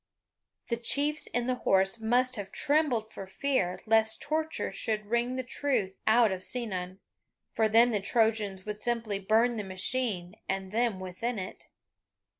[0.69, 5.43] The chiefs in the horse must have trembled for fear lest torture should wring the
[5.43, 6.99] truth out of Sinon,
[7.53, 11.65] for then the Trojans would simply burn the machine and them within it.